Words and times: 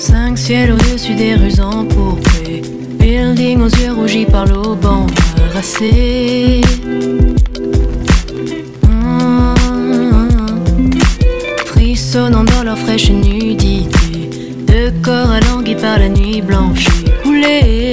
Cinq 0.00 0.36
ciels 0.36 0.72
au-dessus 0.72 1.14
des 1.14 1.36
rues 1.36 1.60
empourprées. 1.60 2.62
Building 2.98 3.60
aux 3.60 3.68
yeux 3.68 3.92
rougis 3.92 4.26
par 4.26 4.46
l'auban 4.46 5.06
rassé. 5.54 6.60
Mmh. 8.82 9.54
Frissonnant 11.66 12.44
dans 12.44 12.64
leur 12.64 12.78
fraîche 12.78 13.10
nudité. 13.10 13.86
De 14.66 14.90
corps 15.02 15.30
à 15.30 15.40
par 15.80 15.98
la 15.98 16.08
nuit 16.08 16.42
blanche 16.42 16.88
coulée. 17.22 17.83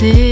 see. 0.00 0.29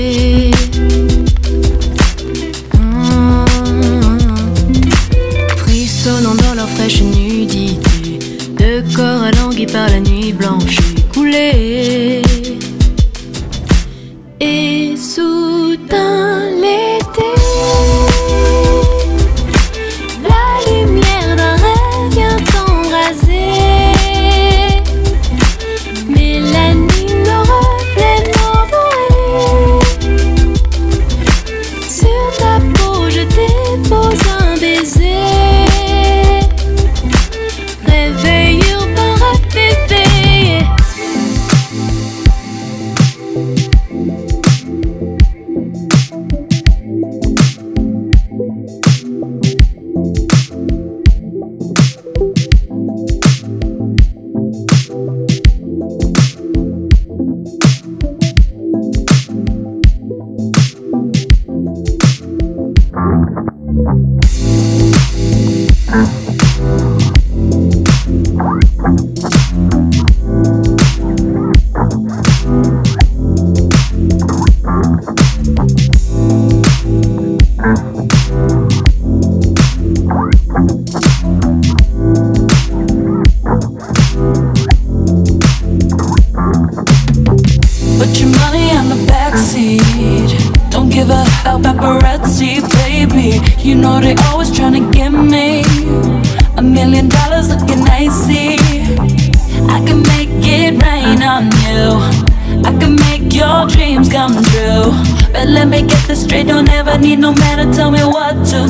dreams 103.98 104.12
come 104.12 104.32
true. 104.44 104.92
But 105.32 105.48
let 105.48 105.68
me 105.68 105.82
get 105.82 106.06
this 106.06 106.24
straight, 106.24 106.46
don't 106.46 106.68
ever 106.70 106.98
need 106.98 107.18
no 107.18 107.32
man 107.32 107.58
to 107.66 107.76
tell 107.76 107.90
me 107.90 108.04
what 108.04 108.34
to 108.46 108.66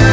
do. 0.00 0.05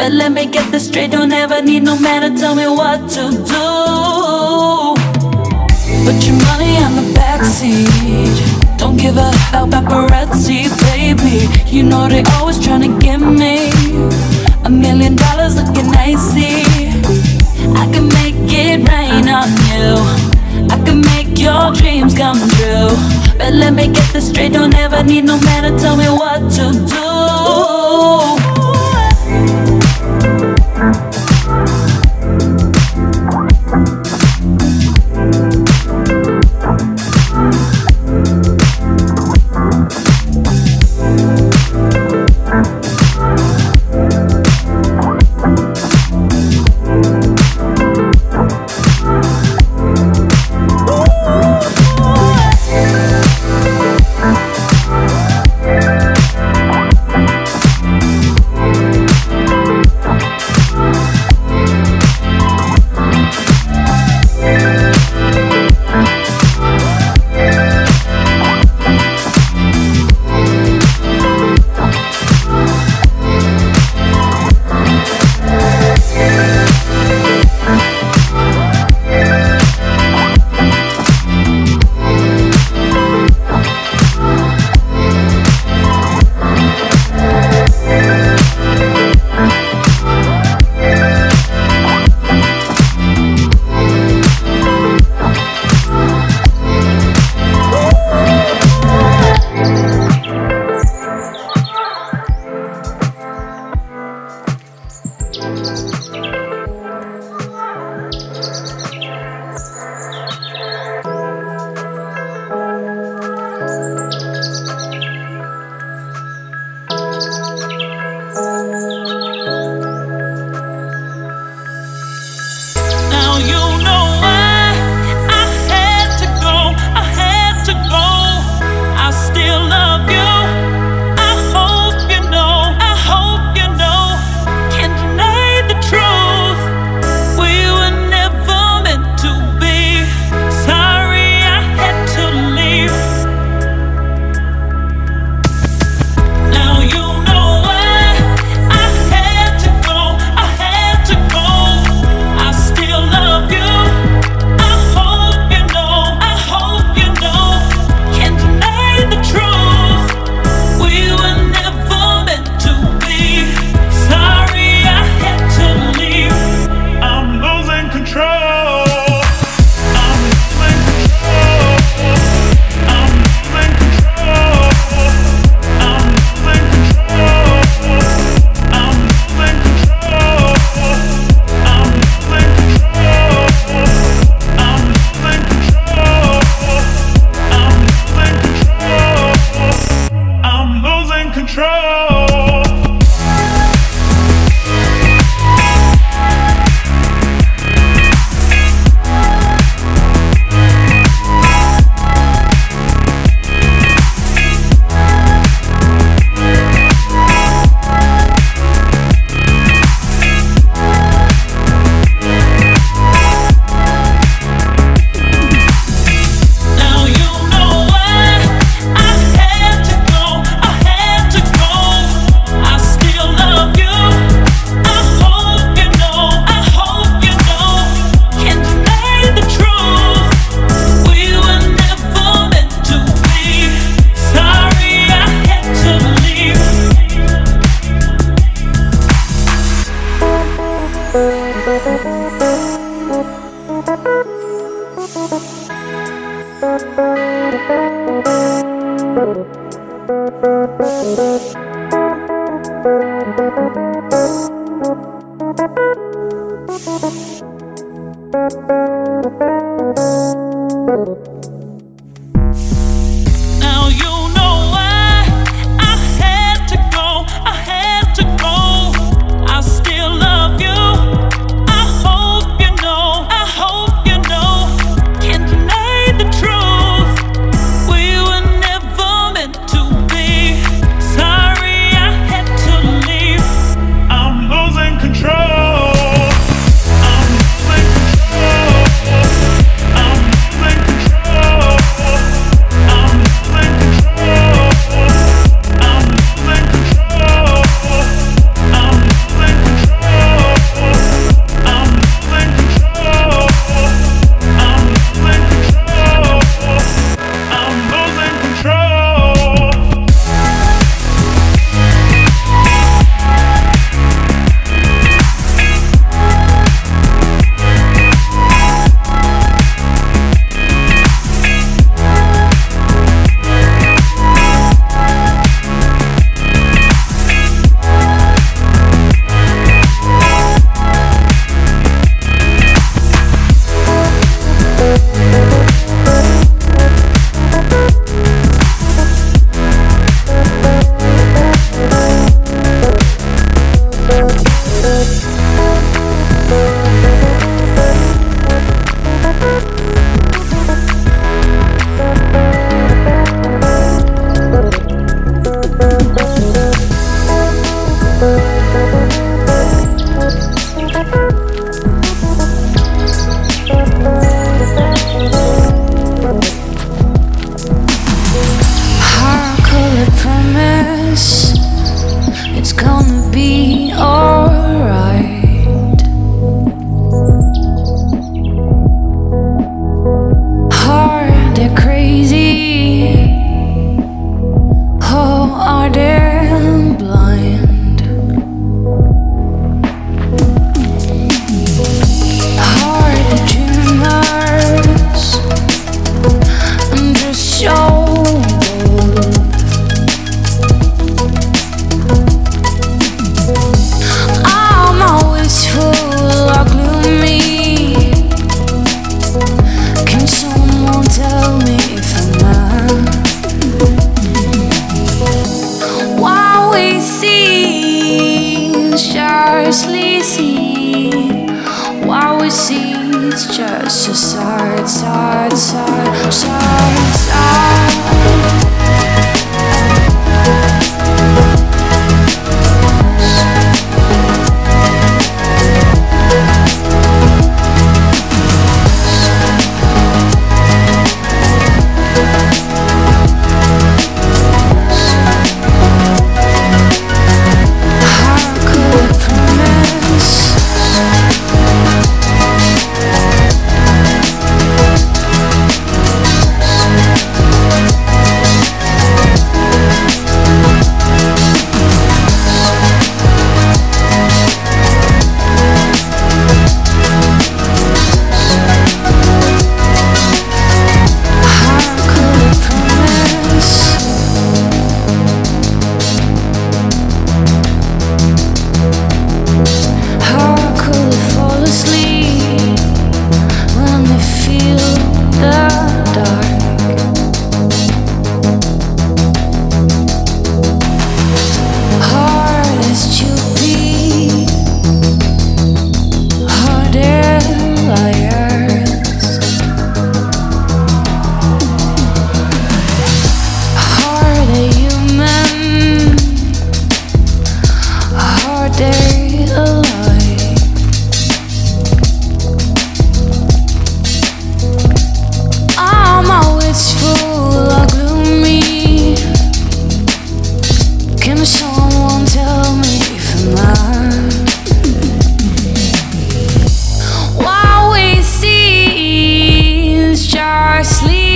But 0.00 0.12
let 0.12 0.32
me 0.32 0.46
get 0.46 0.72
this 0.72 0.88
straight, 0.88 1.10
don't 1.10 1.30
ever 1.30 1.60
need 1.60 1.82
no 1.82 1.94
man 2.00 2.22
to 2.22 2.40
tell 2.40 2.54
me 2.54 2.66
what 2.66 3.06
to 3.10 3.28
do. 3.52 3.66
Put 6.06 6.24
your 6.24 6.36
money 6.48 6.78
on 6.80 6.96
the 6.96 7.12
backseat. 7.12 8.78
Don't 8.78 8.96
give 8.96 9.18
a 9.18 9.28
about 9.52 9.68
paparazzi, 9.68 10.70
baby. 10.88 11.46
You 11.66 11.82
know 11.82 12.08
they 12.08 12.22
always 12.36 12.58
trying 12.58 12.80
to 12.80 12.98
get 12.98 13.20
me. 13.20 13.68
A 14.64 14.70
million 14.70 15.16
dollars 15.16 15.56
looking 15.56 15.94
icy. 15.94 16.64
I 17.76 17.84
can 17.92 18.08
make 18.08 18.40
it 18.48 18.80
rain 18.88 19.28
on 19.28 19.50
you. 19.68 20.00
I 20.72 20.82
can 20.82 21.02
make 21.12 21.38
your 21.38 21.74
dreams 21.74 22.14
come 22.14 22.38
true. 22.56 22.96
But 23.36 23.52
let 23.52 23.74
me 23.74 23.88
get 23.88 24.10
this 24.14 24.30
straight, 24.30 24.54
don't 24.54 24.74
ever 24.74 25.02
need 25.02 25.24
no 25.24 25.38
man 25.42 25.70
to 25.70 25.78
tell 25.78 25.94
me 25.94 26.08
what 26.08 26.50
to 26.52 26.72
do. 26.88 28.39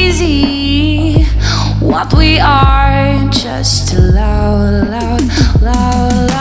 easy 0.05 1.25
what 1.81 2.13
we 2.15 2.39
are, 2.39 3.29
just 3.31 3.95
loud, 3.95 4.89
loud, 4.89 5.63
loud. 5.63 6.34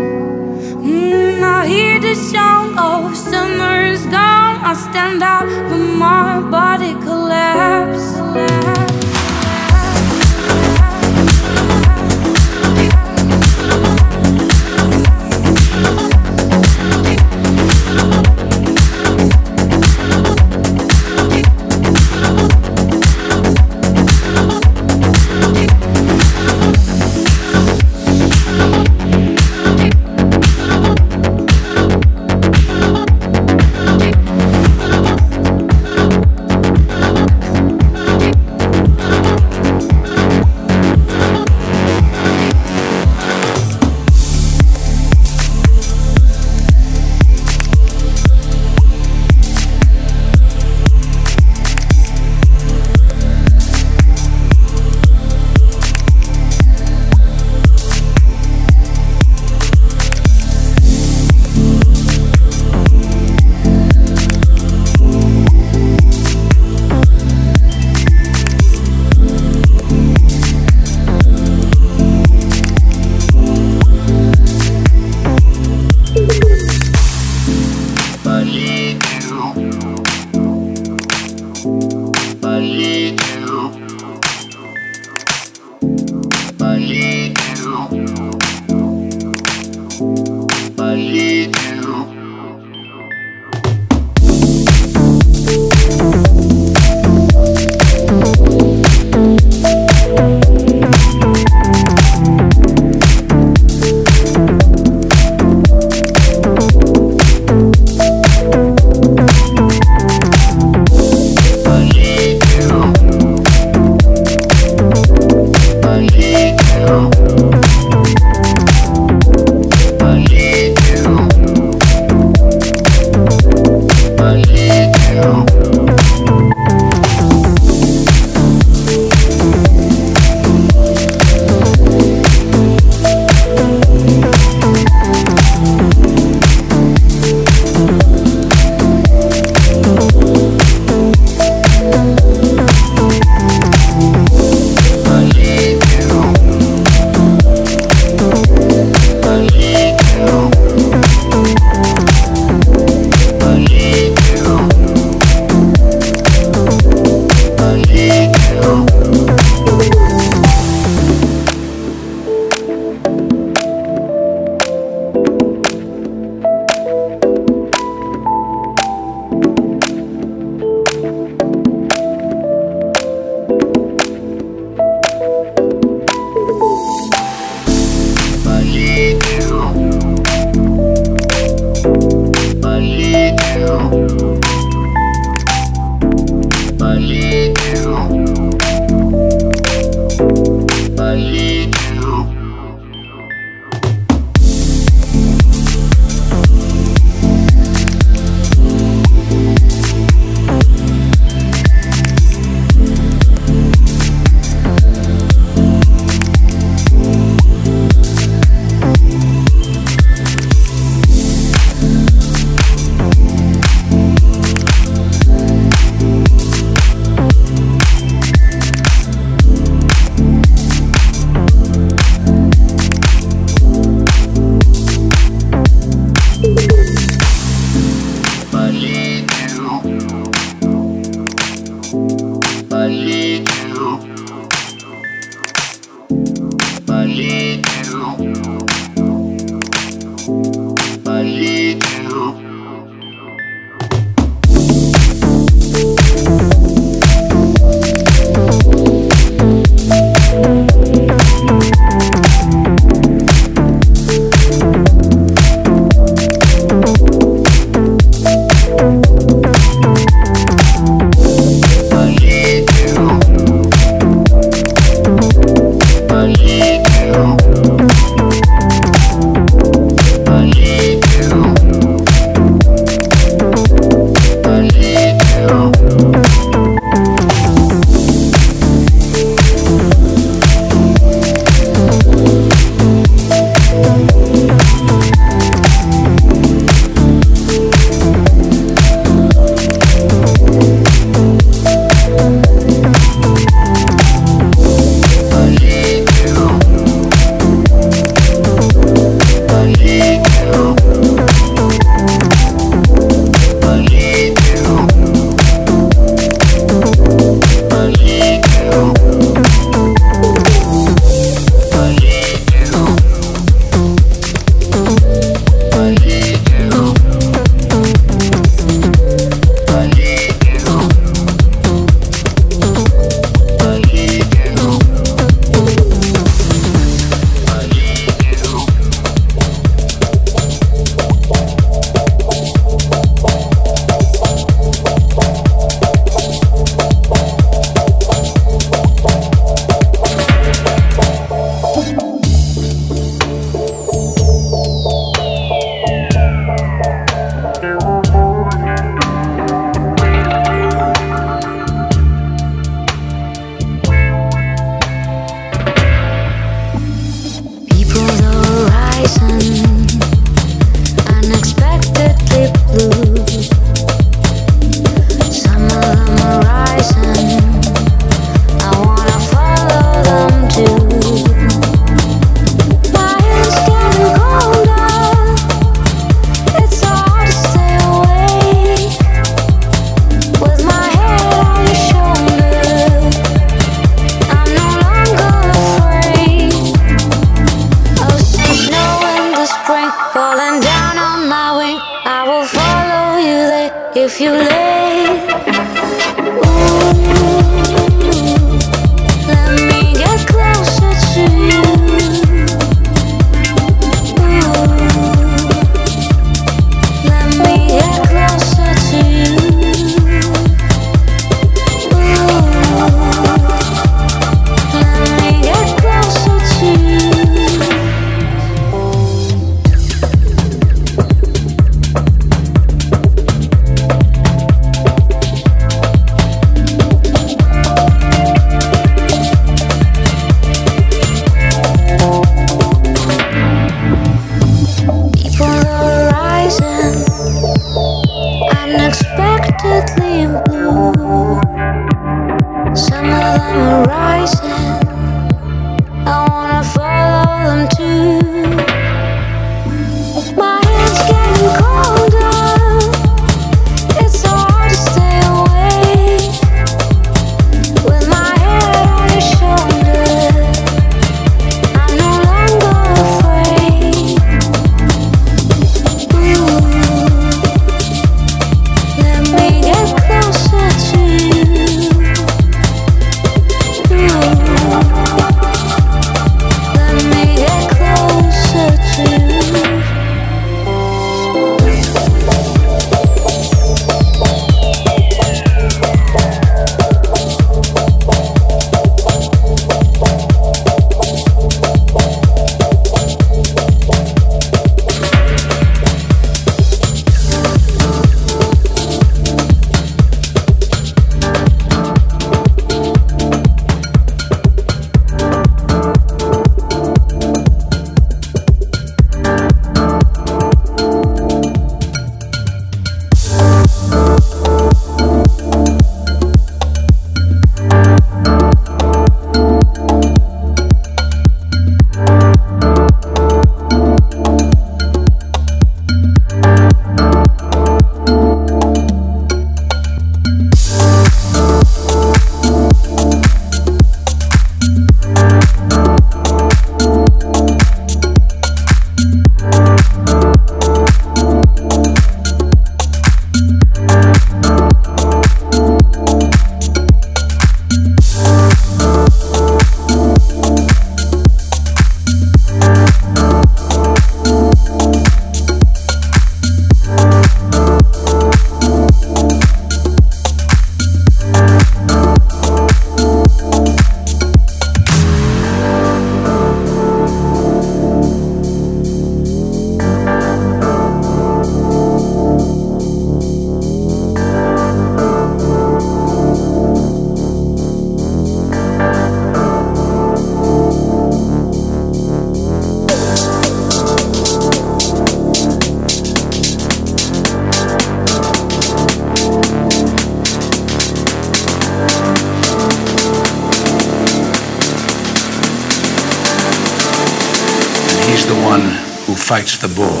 The 599.61 599.67
bull. 599.67 600.00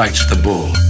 Fights 0.00 0.24
the 0.30 0.36
bull. 0.42 0.89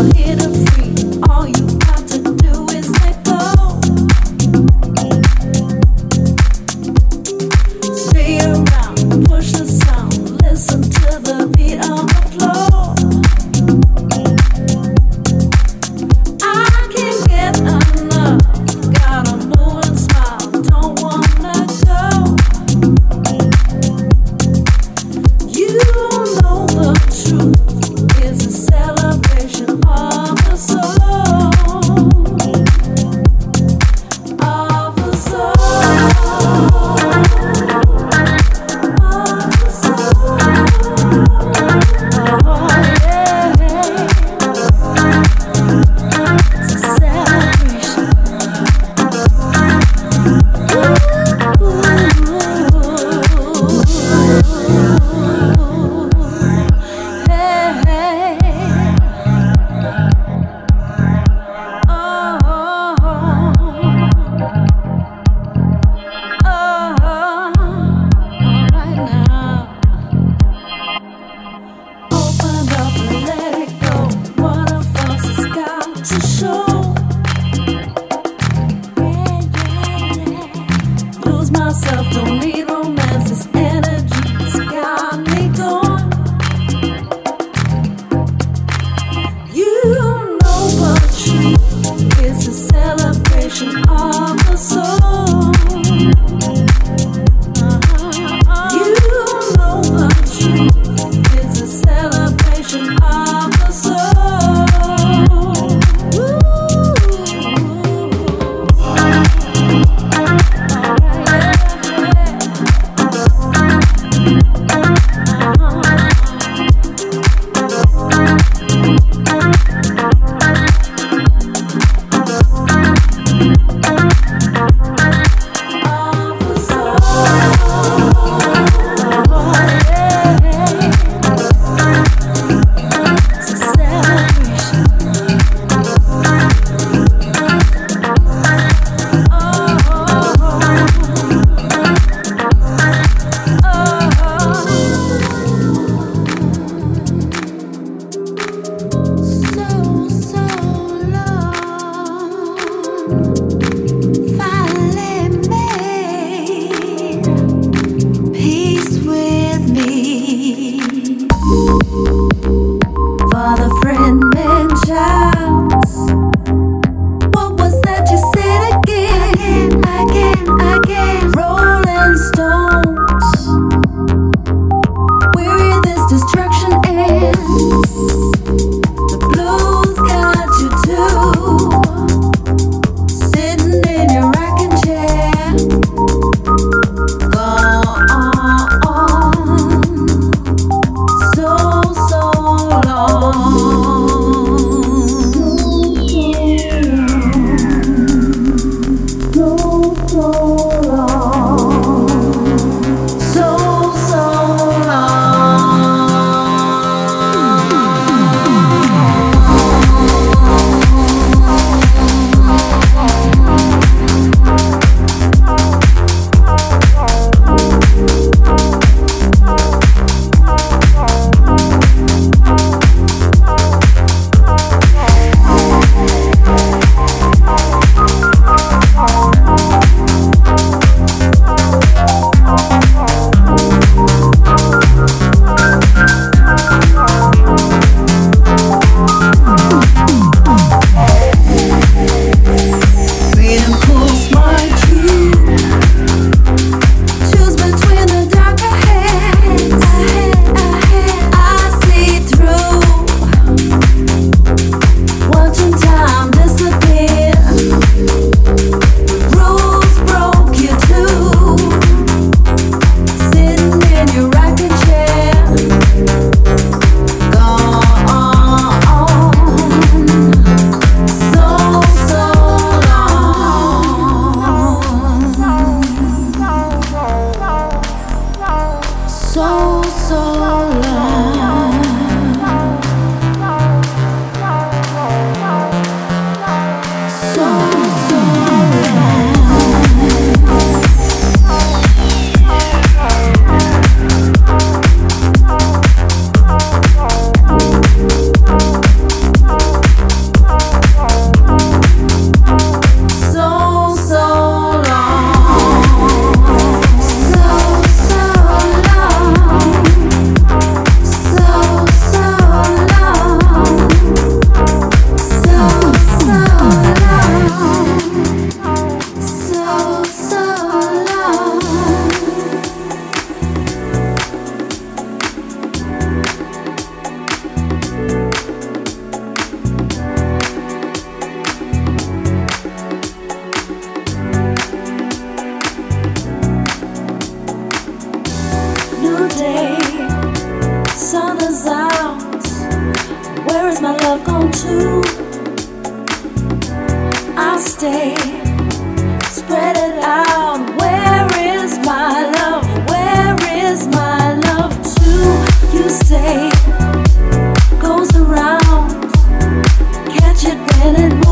A 0.00 0.02
little 0.02 0.66
free. 0.66 0.89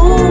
Oh. 0.01 0.28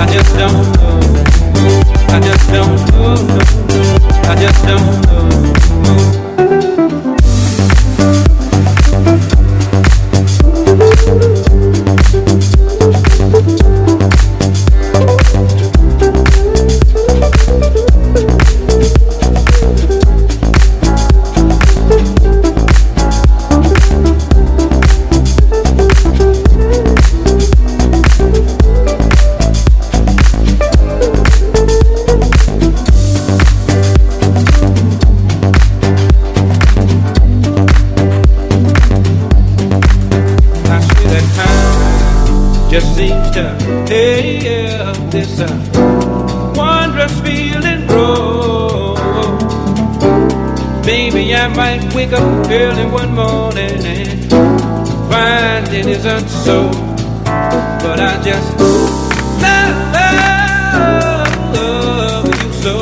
I 0.00 0.06
just 0.12 0.34
don't 0.36 0.79
wake 52.00 52.12
up 52.14 52.50
early 52.50 52.86
one 52.86 53.14
morning 53.14 53.84
and 53.84 54.30
find 55.10 55.68
it 55.68 55.84
isn't 55.84 56.28
so. 56.28 56.70
But 57.26 58.00
I 58.00 58.18
just 58.24 58.58
love, 58.58 59.84
love, 61.54 62.24
you 62.24 62.52
so. 62.62 62.74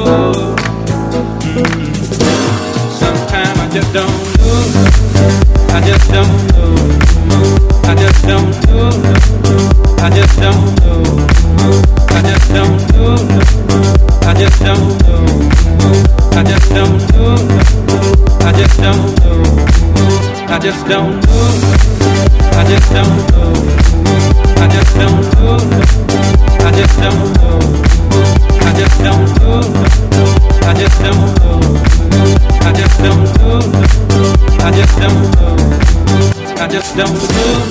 Mm. 1.43 1.97
Sometimes 3.01 3.59
I 3.59 3.69
just 3.75 3.93
don't 3.93 4.19
know. 4.39 4.63
I 5.75 5.81
just 5.85 6.07
don't 6.17 6.37
know. 6.55 6.75
I 7.91 7.95
just 7.97 8.23
don't 8.23 8.53
know. 8.67 8.91
I 9.99 10.11
just 10.15 10.37
don't 10.41 10.81
know. 10.81 11.98
I 20.59 20.61
just 20.61 20.89
don't 20.89 21.21
know. 21.21 21.55
I 22.51 22.65
just 22.67 22.91
don't 22.91 23.17
know. 23.31 23.55
I 24.57 24.67
just 24.67 24.97
don't 24.97 25.23
know. 25.39 25.55
I 26.59 26.73
just 26.75 26.99
don't 26.99 27.31
know. 27.39 27.63
I 28.59 28.73
just 28.75 28.99
don't 28.99 29.23
know. 29.39 29.63
I 30.67 30.75
just 30.75 30.99
don't 30.99 31.23
know. 31.39 31.63
I 32.61 32.73
just 32.75 32.99
don't 32.99 33.23
know. 33.39 33.63
I 34.59 34.73
just 34.75 34.99
don't 34.99 35.23
know. 35.31 35.55
I 36.59 36.67
just 36.67 36.97
don't 36.97 37.15
know. 37.15 37.63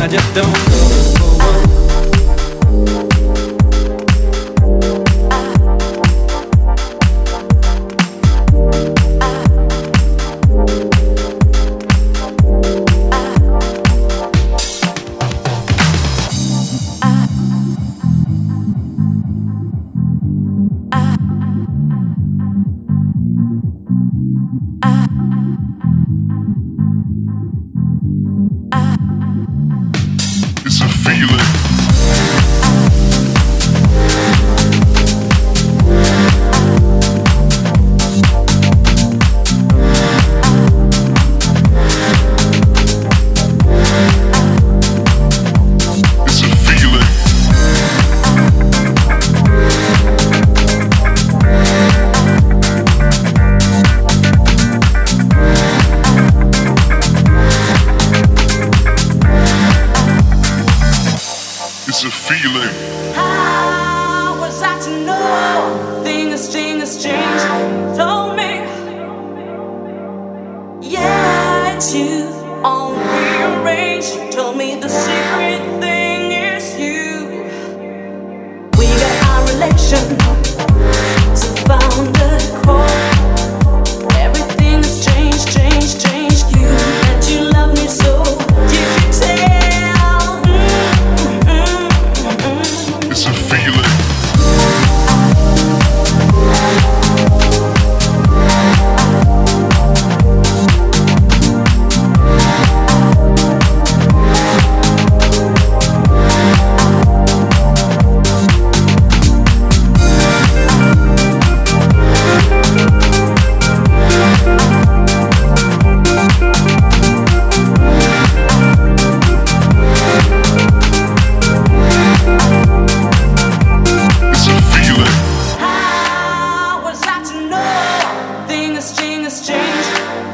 I 0.00 0.08
just 0.08 0.34
don't 0.34 0.52
know. 1.74 1.79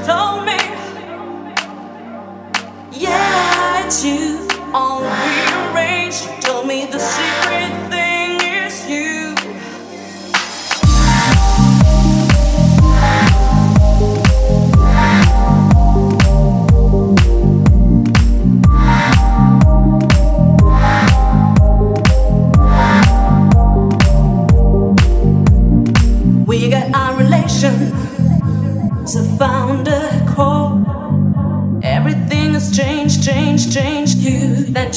told 0.06 0.46
me, 0.46 0.58
yeah, 2.92 3.86
it's 3.86 4.04
you. 4.04 4.35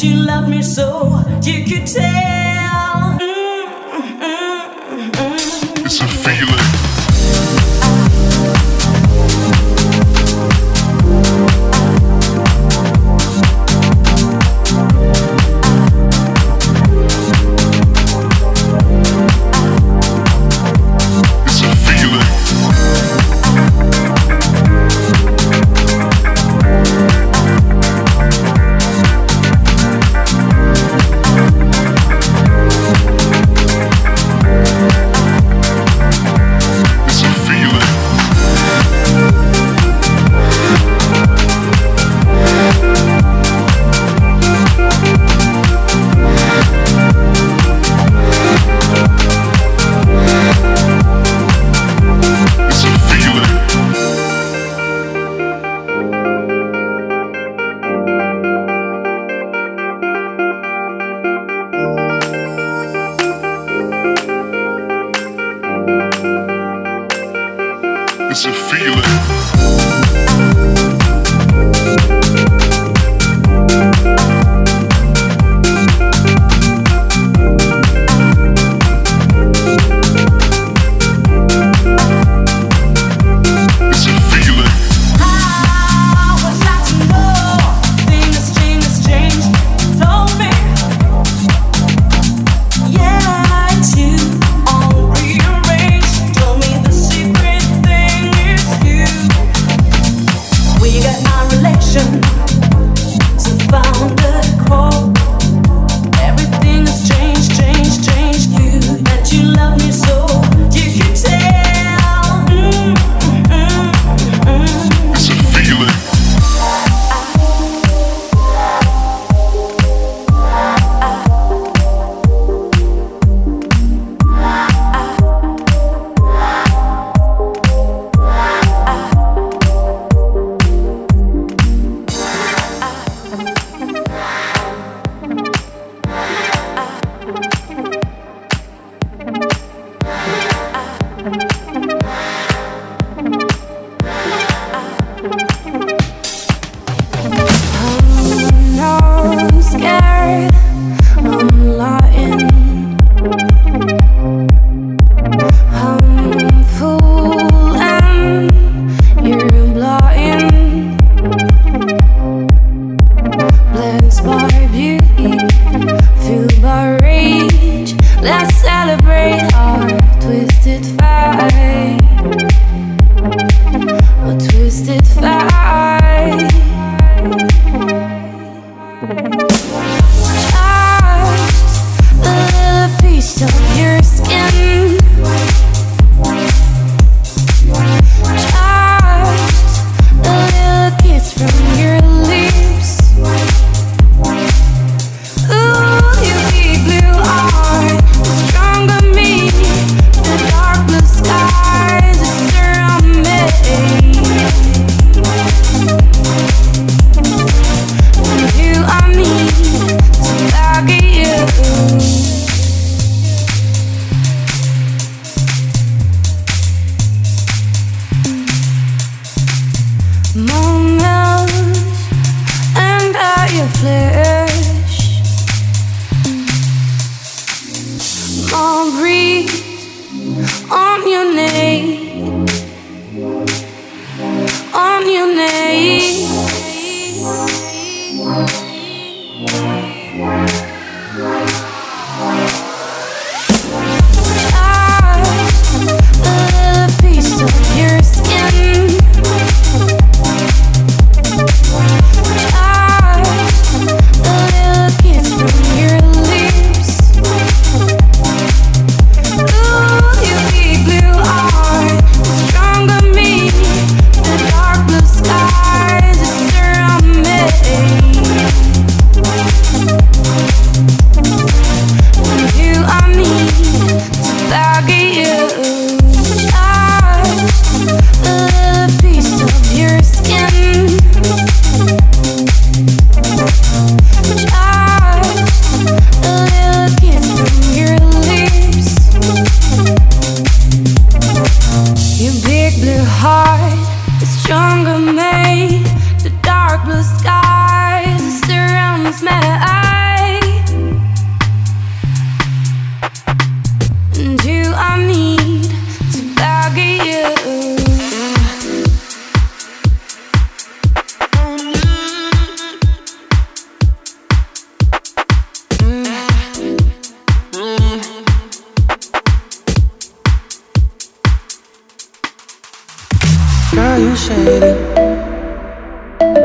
you 0.04 0.16
love 0.16 0.48
me 0.48 0.62
so. 0.62 1.24
You 1.44 1.66
could 1.66 1.88
take 1.88 2.29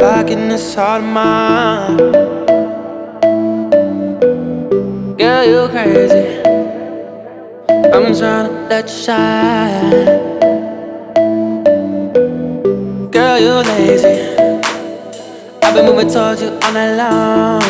back 0.04 0.28
in 0.28 0.50
this 0.50 0.74
heart 0.74 1.02
of 1.02 1.08
mine. 1.08 1.96
Girl, 5.16 5.44
you 5.50 5.66
crazy. 5.74 6.24
I'm 7.94 8.12
trying 8.18 8.48
to 8.48 8.66
let 8.68 8.84
you 8.84 8.98
shine. 9.06 9.90
Girl, 13.14 13.38
you 13.44 13.54
lazy. 13.70 14.16
I've 15.62 15.74
been 15.74 15.86
moving 15.86 16.10
towards 16.10 16.42
you 16.42 16.50
all 16.50 16.72
night 16.74 16.96
long. 17.02 17.62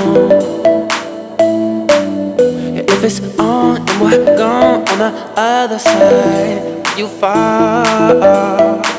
Yeah, 2.75 2.95
if 2.95 3.05
it's 3.05 3.21
on 3.39 3.77
and 3.89 4.01
we're 4.01 4.37
gone 4.37 4.81
on 4.89 4.99
the 4.99 5.13
other 5.37 5.79
side, 5.79 6.99
you 6.99 7.07
fall. 7.07 8.94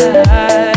side. 0.00 0.73